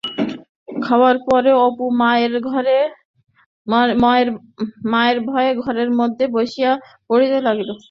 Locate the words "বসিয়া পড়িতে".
6.35-7.37